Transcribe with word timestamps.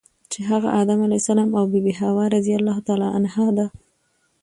چی 0.31 0.39
هغه 0.49 0.69
ادم 0.81 0.99
علیه 1.05 1.19
السلام 1.21 1.49
او 1.59 1.65
بی 1.71 1.79
بی 1.85 1.93
حوا 2.01 2.23
رضی 2.35 2.53
الله 2.59 2.77
عنها 3.17 3.45
ده. 3.57 3.65